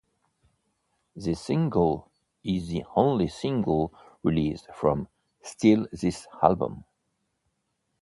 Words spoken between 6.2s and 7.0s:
Album!